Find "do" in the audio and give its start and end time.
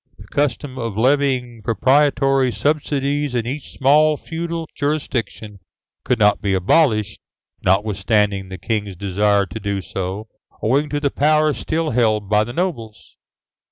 9.59-9.79